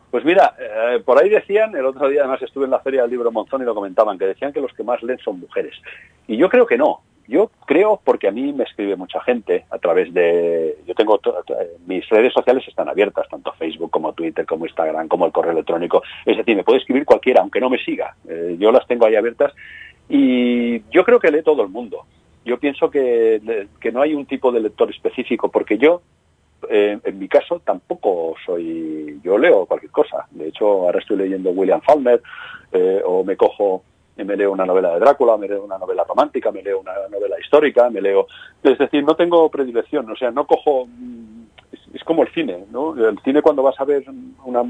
[0.09, 3.11] Pues mira, eh, por ahí decían, el otro día además estuve en la feria del
[3.11, 5.75] libro Monzón y lo comentaban, que decían que los que más leen son mujeres.
[6.25, 7.01] Y yo creo que no.
[7.27, 10.77] Yo creo, porque a mí me escribe mucha gente a través de...
[10.87, 11.19] Yo tengo...
[11.85, 16.01] Mis redes sociales están abiertas, tanto Facebook como Twitter, como Instagram, como el correo electrónico.
[16.25, 18.15] Es decir, me puede escribir cualquiera, aunque no me siga.
[18.29, 19.53] Eh, yo las tengo ahí abiertas
[20.11, 22.05] y yo creo que lee todo el mundo.
[22.43, 26.01] Yo pienso que, que no hay un tipo de lector específico, porque yo,
[26.69, 29.19] eh, en mi caso, tampoco soy...
[29.23, 30.27] Yo leo cualquier cosa.
[30.31, 32.21] De hecho, ahora estoy leyendo William Faulkner,
[32.73, 33.83] eh, o me cojo
[34.17, 37.39] me leo una novela de Drácula, me leo una novela romántica, me leo una novela
[37.39, 38.27] histórica, me leo...
[38.61, 40.87] Es decir, no tengo predilección, o sea, no cojo...
[41.71, 42.93] Es, es como el cine, ¿no?
[43.07, 44.03] El cine cuando vas a ver
[44.43, 44.61] una,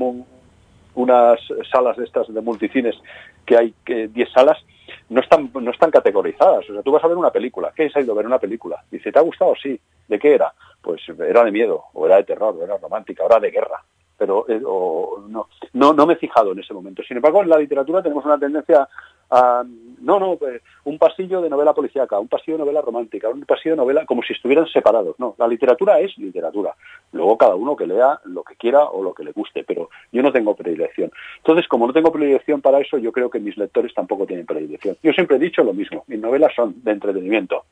[0.95, 1.39] unas
[1.71, 2.95] salas de estas de multicines
[3.45, 4.57] que hay 10 salas,
[5.09, 6.69] no están, no están categorizadas.
[6.69, 7.71] O sea, tú vas a ver una película.
[7.75, 8.83] ¿Qué has ido a ver una película?
[8.89, 9.53] Dice, ¿te ha gustado?
[9.61, 9.79] Sí.
[10.07, 10.53] ¿De qué era?
[10.81, 13.83] Pues era de miedo, o era de terror, o era romántica, o era de guerra
[14.21, 17.01] pero eh, o, no, no, no me he fijado en ese momento.
[17.01, 18.87] Sin embargo, en la literatura tenemos una tendencia
[19.31, 19.63] a,
[19.99, 23.71] no, no, pues, un pasillo de novela policíaca, un pasillo de novela romántica, un pasillo
[23.71, 25.15] de novela como si estuvieran separados.
[25.17, 26.75] No, la literatura es literatura.
[27.13, 30.21] Luego cada uno que lea lo que quiera o lo que le guste, pero yo
[30.21, 31.11] no tengo predilección.
[31.37, 34.97] Entonces, como no tengo predilección para eso, yo creo que mis lectores tampoco tienen predilección.
[35.01, 37.63] Yo siempre he dicho lo mismo, mis novelas son de entretenimiento.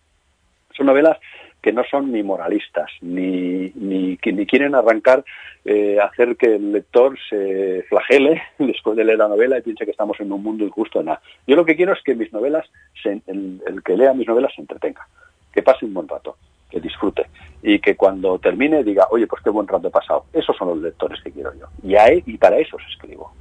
[0.76, 1.20] Son novelas
[1.62, 5.26] que no son ni moralistas, ni, ni, ni quieren arrancar,
[5.65, 9.91] eh, hacer que el lector se flagele después de leer la novela y piense que
[9.91, 11.04] estamos en un mundo injusto.
[11.04, 11.22] Nada.
[11.45, 12.65] Yo lo que quiero es que mis novelas,
[13.04, 15.06] se, el, que lea mis novelas se entretenga,
[15.54, 16.38] que pase un buen rato,
[16.69, 17.26] que disfrute
[17.62, 20.26] y que cuando termine diga, oye, pues qué buen rato he pasado.
[20.32, 21.65] Esos son los lectores que quiero yo.
[21.84, 23.34] Y, ahí, y para eso escribo.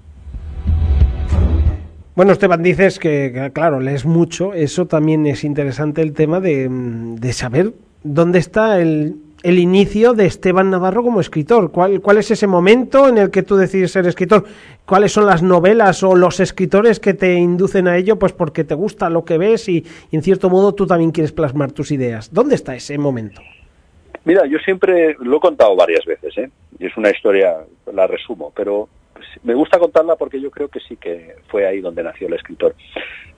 [2.16, 4.52] Bueno, Esteban, dices que, claro, lees mucho.
[4.52, 10.26] Eso también es interesante el tema de, de saber dónde está el, el, inicio de
[10.26, 11.70] Esteban Navarro como escritor.
[11.70, 14.44] ¿Cuál, ¿Cuál es ese momento en el que tú decides ser escritor?
[14.86, 18.18] ¿Cuáles son las novelas o los escritores que te inducen a ello?
[18.18, 21.72] Pues porque te gusta lo que ves y, en cierto modo tú también quieres plasmar
[21.72, 22.32] tus ideas.
[22.32, 23.42] ¿Dónde está ese momento?
[24.24, 26.50] Mira, yo siempre lo he contado varias veces, ¿eh?
[26.78, 27.56] y es una historia,
[27.92, 28.88] la resumo, pero
[29.42, 32.74] me gusta contarla porque yo creo que sí que fue ahí donde nació el escritor.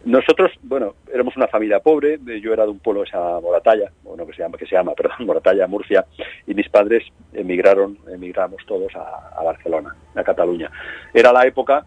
[0.05, 4.33] Nosotros, bueno, éramos una familia pobre, yo era de un pueblo que Moratalla, bueno, que
[4.33, 6.07] se llama, que se llama, perdón, Moratalla, Murcia,
[6.47, 10.71] y mis padres emigraron, emigramos todos a, a Barcelona, a Cataluña.
[11.13, 11.85] Era la época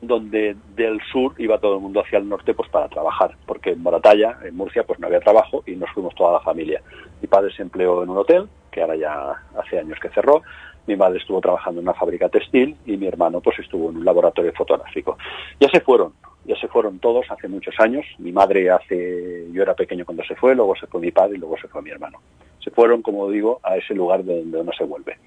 [0.00, 3.82] donde del sur iba todo el mundo hacia el norte pues para trabajar, porque en
[3.82, 6.80] Moratalla, en Murcia, pues no había trabajo y nos fuimos toda la familia.
[7.20, 10.42] Mi padre se empleó en un hotel, que ahora ya hace años que cerró,
[10.88, 14.04] mi madre estuvo trabajando en una fábrica textil y mi hermano pues estuvo en un
[14.04, 15.18] laboratorio fotográfico.
[15.60, 18.04] Ya se fueron, ya se fueron todos hace muchos años.
[18.18, 21.40] Mi madre hace, yo era pequeño cuando se fue, luego se fue mi padre y
[21.40, 22.18] luego se fue mi hermano.
[22.64, 25.18] Se fueron, como digo, a ese lugar de donde no se vuelve.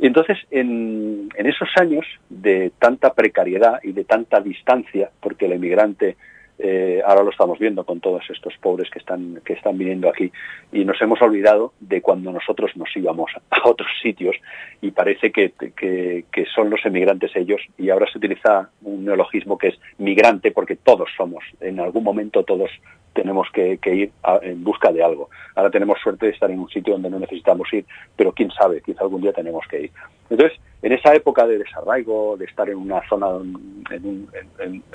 [0.00, 5.52] Y entonces, en, en, esos años de tanta precariedad y de tanta distancia, porque el
[5.52, 6.16] emigrante,
[6.58, 10.32] eh, ahora lo estamos viendo con todos estos pobres que están, que están viniendo aquí,
[10.72, 14.36] y nos hemos olvidado de cuando nosotros nos íbamos a otros sitios,
[14.80, 19.58] y parece que, que, que son los emigrantes ellos, y ahora se utiliza un neologismo
[19.58, 22.70] que es migrante, porque todos somos, en algún momento todos
[23.20, 25.28] tenemos que, ir a, en busca de algo.
[25.56, 28.80] Ahora tenemos suerte de estar en un sitio donde no necesitamos ir, pero quién sabe,
[28.80, 29.90] quizá algún día tenemos que ir.
[30.30, 33.26] Entonces, en esa época de desarraigo, de estar en una zona,
[33.90, 34.30] en, un,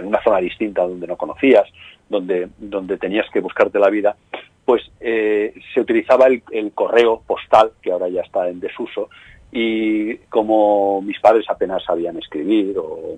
[0.02, 1.68] una zona distinta donde no conocías,
[2.08, 4.16] donde, donde tenías que buscarte la vida,
[4.64, 9.10] pues eh, se utilizaba el, correo postal, que ahora ya está en desuso,
[9.52, 13.18] y como mis padres apenas sabían escribir o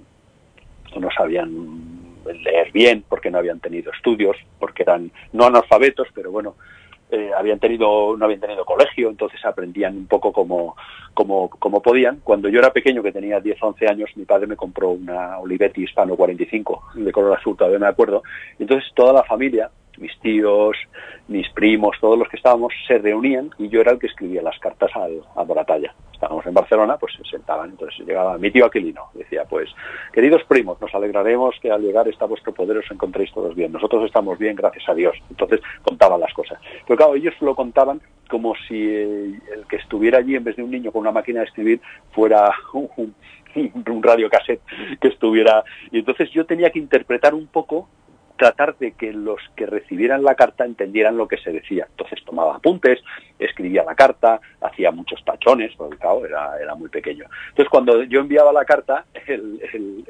[1.00, 6.56] no sabían leer bien porque no habían tenido estudios, porque eran no analfabetos, pero bueno,
[7.12, 10.76] eh, habían tenido, no habían tenido colegio, entonces aprendían un poco como,
[11.14, 12.20] como, como podían.
[12.24, 15.84] Cuando yo era pequeño, que tenía 10, 11 años, mi padre me compró una Olivetti
[15.84, 18.24] Hispano 45 de color azul, todavía me acuerdo.
[18.58, 20.78] Entonces toda la familia, mis tíos,
[21.28, 24.58] mis primos, todos los que estábamos, se reunían y yo era el que escribía las
[24.60, 25.94] cartas al, a Moratalla.
[26.14, 29.70] Estábamos en Barcelona, pues se sentaban, entonces llegaba mi tío Aquilino, decía, pues,
[30.14, 33.72] queridos primos, nos alegraremos que al llegar está vuestro poder os encontréis todos bien.
[33.72, 35.16] Nosotros estamos bien, gracias a Dios.
[35.30, 36.60] Entonces contaban las cosas.
[36.88, 40.64] Pero claro, ellos lo contaban como si el, el que estuviera allí, en vez de
[40.64, 41.82] un niño con una máquina de escribir,
[42.12, 42.90] fuera un,
[43.56, 44.62] un, un radio cassette
[45.02, 45.64] que estuviera.
[45.92, 47.90] Y entonces yo tenía que interpretar un poco
[48.38, 51.88] tratar de que los que recibieran la carta entendieran lo que se decía.
[51.90, 53.02] Entonces tomaba apuntes,
[53.40, 57.26] escribía la carta, hacía muchos tachones, porque claro, era, era muy pequeño.
[57.50, 60.06] Entonces cuando yo enviaba la carta, el, el,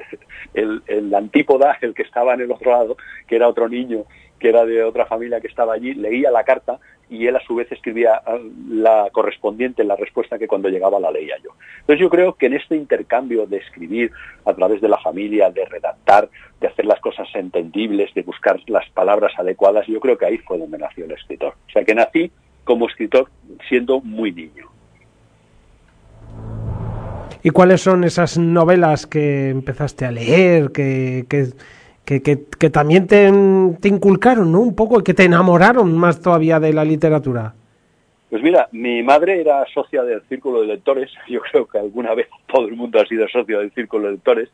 [0.54, 4.04] el, el antípoda, el que estaba en el otro lado, que era otro niño,
[4.38, 6.78] que era de otra familia que estaba allí, leía la carta
[7.08, 8.20] y él a su vez escribía
[8.68, 11.50] la correspondiente, la respuesta que cuando llegaba la leía yo.
[11.80, 14.10] Entonces yo creo que en este intercambio de escribir
[14.44, 16.28] a través de la familia, de redactar,
[16.60, 20.58] de hacer las cosas entendibles, de buscar las palabras adecuadas, yo creo que ahí fue
[20.58, 21.54] donde nació el escritor.
[21.68, 22.30] O sea que nací
[22.64, 23.30] como escritor
[23.68, 24.66] siendo muy niño.
[27.46, 31.24] ¿Y cuáles son esas novelas que empezaste a leer, que,
[32.06, 33.30] que, que, que también te,
[33.80, 34.60] te, inculcaron, ¿no?
[34.60, 37.52] Un poco, que te enamoraron más todavía de la literatura.
[38.30, 42.28] Pues mira, mi madre era socia del Círculo de Lectores, yo creo que alguna vez
[42.46, 44.48] todo el mundo ha sido socio del Círculo de Lectores,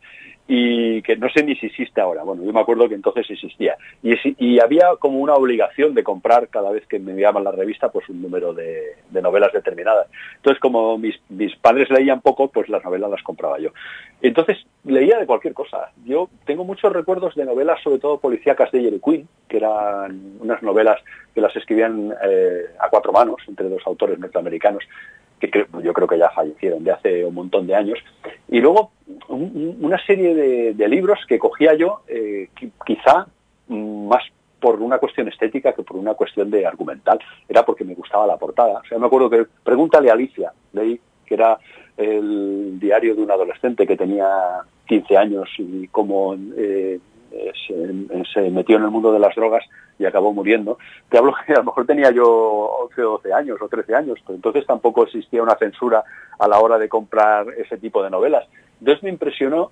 [0.48, 2.24] y que no sé ni si existe ahora.
[2.24, 3.76] Bueno, yo me acuerdo que entonces existía.
[4.02, 7.90] Y, y había como una obligación de comprar cada vez que me enviaban la revista
[7.90, 10.08] pues un número de, de novelas determinadas.
[10.36, 13.70] Entonces, como mis, mis, padres leían poco, pues las novelas las compraba yo.
[14.20, 15.92] Entonces, leía de cualquier cosa.
[16.04, 20.62] Yo tengo muchos recuerdos de novelas, sobre todo policíacas de Jerry Quinn, que eran unas
[20.62, 21.00] novelas
[21.34, 24.84] que las escribían eh, a cuatro manos entre dos autores norteamericanos
[25.50, 27.98] que yo creo que ya fallecieron de hace un montón de años.
[28.48, 28.92] Y luego
[29.28, 32.48] un, una serie de, de, libros que cogía yo, eh,
[32.84, 33.26] quizá
[33.68, 34.22] más
[34.62, 37.18] por una cuestión estética que por una cuestión de argumental.
[37.48, 38.78] Era porque me gustaba la portada.
[38.78, 41.58] O sea, me acuerdo que Pregúntale a Alicia, leí que era
[41.96, 47.00] el diario de un adolescente que tenía 15 años y cómo eh,
[47.66, 49.64] se, metió en el mundo de las drogas
[49.98, 50.78] y acabó muriendo.
[51.08, 54.18] Te hablo que a lo mejor tenía yo 11 o 12 años o 13 años,
[54.28, 56.04] entonces tampoco existía una censura
[56.38, 58.46] a la hora de comprar ese tipo de novelas.
[58.80, 59.70] Entonces me impresionó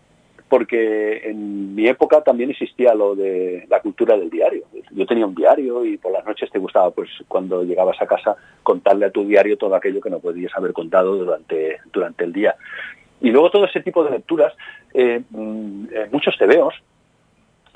[0.51, 4.65] porque en mi época también existía lo de la cultura del diario.
[4.91, 8.35] Yo tenía un diario y por las noches te gustaba, pues cuando llegabas a casa,
[8.65, 12.57] contarle a tu diario todo aquello que no podías haber contado durante, durante el día.
[13.21, 14.53] Y luego todo ese tipo de lecturas,
[14.93, 15.23] eh,
[16.11, 16.75] muchos tebeos,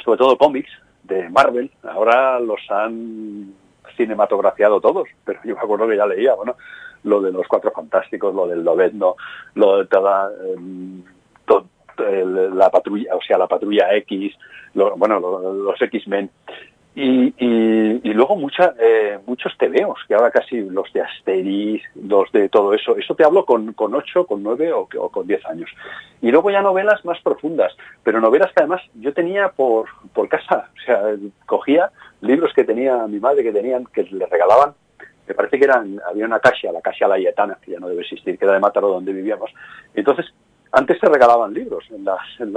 [0.05, 0.71] sobre todo cómics
[1.03, 3.55] de Marvel, ahora los han
[3.97, 6.57] cinematografiado todos, pero yo me acuerdo que ya leía, bueno,
[7.05, 9.17] lo de los Cuatro Fantásticos, lo del Lobezno,
[9.55, 10.31] lo de toda
[11.45, 11.67] to,
[11.99, 14.35] el, la patrulla, o sea, la patrulla X,
[14.75, 16.31] lo, bueno, lo, los X-Men.
[16.97, 22.31] Y, y, y, luego mucha, eh, muchos tebeos, que ahora casi los de Asterix, los
[22.31, 22.97] de todo eso.
[22.97, 25.71] Eso te hablo con, con 8, con 9 o, o con 10 años.
[26.23, 27.73] Y luego ya novelas más profundas,
[28.05, 30.71] pero novelas que además yo tenía por, por casa.
[30.73, 31.03] O sea,
[31.47, 34.75] cogía libros que tenía mi madre, que tenían, que le regalaban
[35.27, 38.39] me parece que eran, había una casia, la casia Layetana, que ya no debe existir,
[38.39, 39.51] que era de Mátaro donde vivíamos.
[39.95, 40.27] Entonces,
[40.75, 42.53] antes se regalaban libros en, las, en,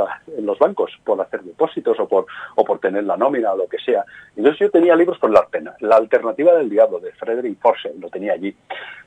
[0.46, 4.04] los bancos por hacer depósitos o por, tener la nómina o lo que sea.
[4.36, 5.76] Entonces yo tenía libros por la pena.
[5.82, 8.56] La alternativa del diablo de Frederick Forsyth lo tenía allí.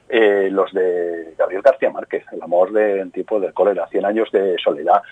[0.09, 4.57] Eh, los de Gabriel García Márquez, El amor de tipo de cólera, Cien años de
[4.59, 5.03] soledad.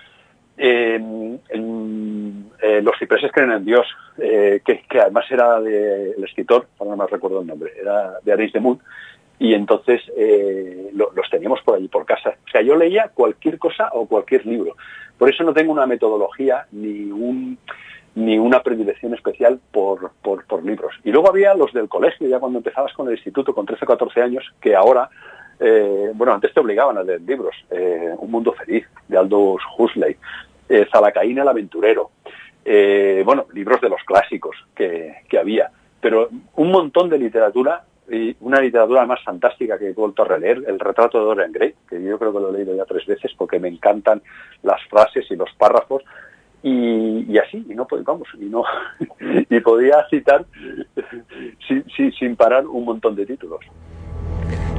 [0.56, 7.08] Eh, eh, los cipreses creen en Dios, que, además era del escritor, ahora no me
[7.08, 8.80] recuerdo el nombre, era de Aris de Moon,
[9.38, 12.34] y entonces eh, los teníamos por allí por casa.
[12.46, 14.76] O sea, yo leía cualquier cosa o cualquier libro.
[15.16, 17.58] Por eso no tengo una metodología ni un
[18.14, 20.92] ni una predilección especial por, por, libros.
[21.04, 23.88] Y luego había los del colegio, ya cuando empezabas con el instituto con 13 o
[23.88, 25.08] 14 años, que ahora,
[25.60, 27.54] eh, bueno, antes te obligaban a leer libros.
[27.70, 30.16] Eh, un mundo feliz, de Aldous Huxley,
[30.68, 32.10] eh, Zalacaín el aventurero,
[33.24, 35.70] bueno, libros de los clásicos que, que había,
[36.00, 40.64] pero un montón de literatura y una literatura más fantástica que he vuelto a releer,
[40.66, 43.32] El retrato de Dorian Gray, que yo creo que lo he leído ya tres veces
[43.36, 44.22] porque me encantan
[44.62, 46.02] las frases y los párrafos
[46.62, 48.64] y, así, y no vamos, y no
[49.50, 50.44] y podía citar
[51.66, 53.60] sin, sin parar un montón de títulos.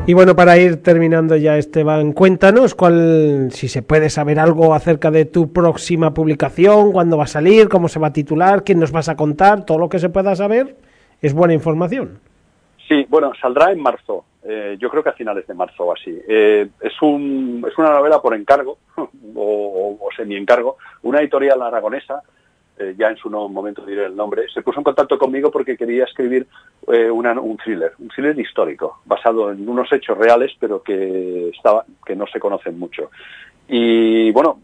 [0.05, 5.11] Y bueno, para ir terminando ya, Esteban, cuéntanos cuál, si se puede saber algo acerca
[5.11, 8.91] de tu próxima publicación, cuándo va a salir, cómo se va a titular, quién nos
[8.91, 10.77] vas a contar, todo lo que se pueda saber,
[11.21, 12.19] es buena información.
[12.89, 14.25] Sí, bueno, saldrá en marzo.
[14.43, 16.19] Eh, yo creo que a finales de marzo o así.
[16.27, 18.79] Eh, es, un, es una novela por encargo
[19.35, 20.77] o, semi-encargo.
[21.03, 22.23] Una editorial aragonesa,
[22.79, 26.05] eh, ya en su momento diré el nombre, se puso en contacto conmigo porque quería
[26.05, 26.47] escribir
[26.87, 32.25] un thriller, un thriller histórico, basado en unos hechos reales, pero que, estaba, que no
[32.25, 33.11] se conocen mucho.
[33.67, 34.59] Y bueno,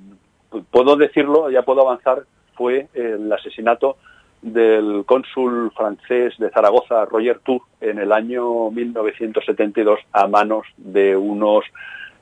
[0.71, 2.23] puedo decirlo, ya puedo avanzar,
[2.55, 3.97] fue el asesinato
[4.45, 11.65] del cónsul francés de Zaragoza, Roger Tour, en el año 1972 a manos de unos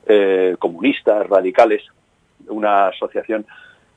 [0.06, 1.82] eh, comunistas radicales,
[2.48, 3.44] una asociación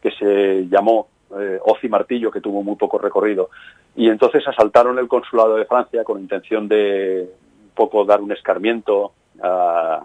[0.02, 1.08] que se llamó
[1.40, 3.50] eh, Oci Martillo, que tuvo muy poco recorrido,
[3.96, 7.30] y entonces asaltaron el consulado de Francia con intención de
[7.64, 10.04] un poco dar un escarmiento a,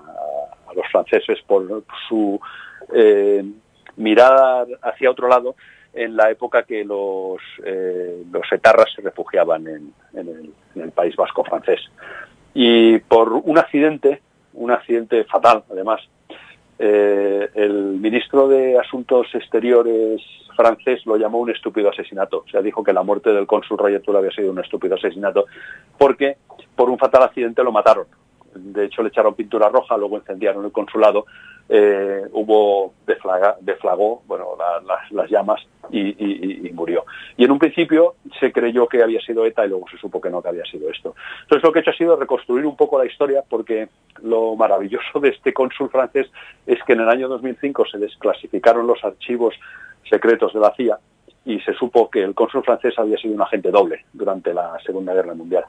[0.76, 2.40] los franceses por su
[2.94, 3.44] eh,
[3.96, 5.56] mirada hacia otro lado
[5.94, 11.80] en la época que los, eh, los etarras se refugiaban en, el, País Vasco francés.
[12.54, 14.20] Y por un accidente,
[14.54, 16.00] un accidente fatal además,
[16.78, 20.20] eh, el ministro de Asuntos Exteriores
[20.56, 22.44] francés lo llamó un estúpido asesinato.
[22.46, 25.46] O sea, dijo que la muerte del cónsul Roger había sido un estúpido asesinato
[25.98, 26.36] porque
[26.74, 28.06] por un fatal accidente lo mataron
[28.54, 31.26] de hecho le echaron pintura roja, luego incendiaron el consulado,
[31.68, 32.92] eh, hubo
[33.60, 34.56] deflagó bueno,
[35.10, 37.04] las llamas y, murió.
[37.36, 40.30] Y en un principio se creyó que había sido ETA y luego se supo que
[40.30, 41.14] no, que había sido esto.
[41.42, 43.88] Entonces lo que he hecho ha sido reconstruir un poco la historia porque
[44.22, 46.30] lo maravilloso de este cónsul francés
[46.66, 49.54] es que en el año 2005 se desclasificaron los archivos
[50.08, 50.98] secretos de la CIA
[51.44, 55.14] y se supo que el cónsul francés había sido un agente doble durante la Segunda
[55.14, 55.64] Guerra Mundial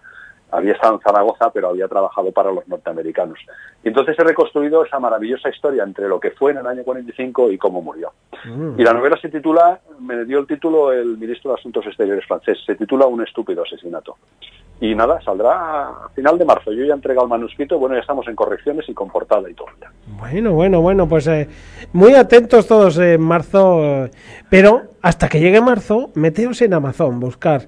[0.54, 3.40] había estado en Zaragoza, pero había trabajado para los norteamericanos.
[3.84, 7.52] Y entonces he reconstruido esa maravillosa historia entre lo que fue en el año 45
[7.52, 8.12] y cómo murió.
[8.46, 8.80] Mm.
[8.80, 12.60] Y la novela se titula, me dio el título el ministro de Asuntos Exteriores francés,
[12.66, 14.18] se titula Un estúpido asesinato.
[14.80, 16.72] Y nada, saldrá a final de marzo.
[16.72, 19.54] Yo ya he entregado el manuscrito, bueno, ya estamos en correcciones y con portada y
[19.54, 19.68] todo.
[20.20, 21.48] Bueno, bueno, bueno, pues eh,
[21.94, 24.10] muy atentos todos en marzo,
[24.50, 27.66] pero hasta que llegue marzo, meteos en Amazon, buscar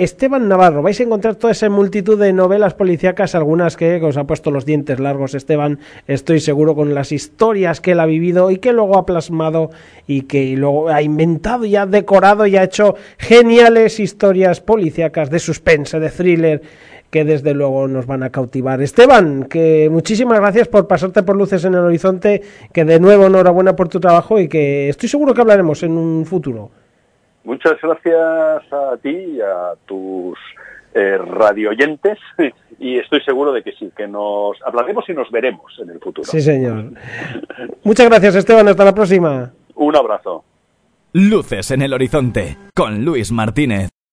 [0.00, 4.24] Esteban Navarro, vais a encontrar toda esa multitud de novelas policíacas, algunas que os ha
[4.24, 8.56] puesto los dientes largos Esteban, estoy seguro con las historias que él ha vivido y
[8.56, 9.70] que luego ha plasmado
[10.06, 15.38] y que luego ha inventado y ha decorado y ha hecho geniales historias policíacas de
[15.38, 16.62] suspense, de thriller
[17.10, 18.80] que desde luego nos van a cautivar.
[18.80, 22.40] Esteban, que muchísimas gracias por pasarte por luces en el horizonte,
[22.72, 26.24] que de nuevo enhorabuena por tu trabajo y que estoy seguro que hablaremos en un
[26.24, 26.70] futuro.
[27.44, 30.38] Muchas gracias a ti y a tus
[30.94, 32.18] eh, radioyentes
[32.78, 36.28] y estoy seguro de que sí, que nos hablaremos y nos veremos en el futuro.
[36.28, 36.92] Sí, señor.
[37.84, 38.68] Muchas gracias, Esteban.
[38.68, 39.52] Hasta la próxima.
[39.74, 40.44] Un abrazo.
[41.12, 43.88] Luces en el horizonte con Luis Martínez.